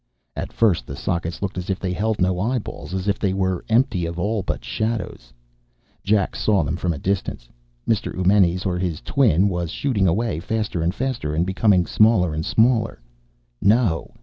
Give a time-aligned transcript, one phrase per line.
[0.35, 3.63] At first, the sockets looked as if they held no eyeballs, as if they were
[3.69, 5.31] empty of all but shadows.
[6.03, 7.47] Jack saw them from a distance.
[7.87, 8.11] Mr.
[8.11, 12.99] Eumenes or his twin was shooting away faster and faster and becoming smaller and smaller.
[13.61, 14.15] No!